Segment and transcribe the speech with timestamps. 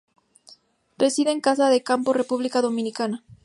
[0.97, 3.23] Reside en Casa de Campo, República Dominicana.